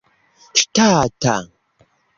[0.61, 1.37] ŝtata